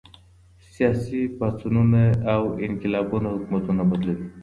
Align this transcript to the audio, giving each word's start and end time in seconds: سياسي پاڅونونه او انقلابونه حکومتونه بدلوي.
سياسي 0.73 1.21
پاڅونونه 1.37 2.03
او 2.33 2.43
انقلابونه 2.65 3.27
حکومتونه 3.35 3.81
بدلوي. 3.89 4.25